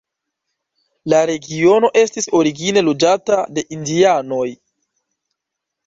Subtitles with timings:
[1.13, 4.45] La regiono estis origine loĝata de indianoj.